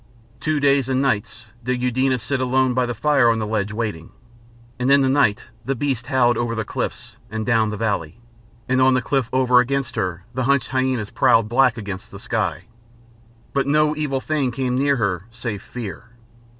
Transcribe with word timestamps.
Two 0.39 0.59
days 0.59 0.89
and 0.89 0.99
nights 0.99 1.45
did 1.63 1.79
Eudena 1.79 2.17
sit 2.17 2.39
alone 2.41 2.73
by 2.73 2.87
the 2.87 2.95
fire 2.95 3.29
on 3.29 3.37
the 3.37 3.45
ledge 3.45 3.71
waiting, 3.71 4.09
and 4.79 4.91
in 4.91 5.01
the 5.01 5.07
night 5.07 5.49
the 5.63 5.75
beasts 5.75 6.07
howled 6.07 6.37
over 6.39 6.55
the 6.55 6.65
cliffs 6.65 7.17
and 7.29 7.45
down 7.45 7.69
the 7.69 7.77
valley, 7.77 8.19
and 8.67 8.81
on 8.81 8.95
the 8.95 9.01
cliff 9.03 9.29
over 9.31 9.59
against 9.59 9.95
her 9.95 10.23
the 10.33 10.45
hunched 10.45 10.71
hyænas 10.71 11.13
prowled 11.13 11.47
black 11.47 11.77
against 11.77 12.09
the 12.09 12.19
sky. 12.19 12.63
But 13.53 13.67
no 13.67 13.95
evil 13.95 14.19
thing 14.21 14.49
came 14.49 14.73
near 14.75 14.95
her 14.95 15.27
save 15.29 15.61
fear. 15.61 16.09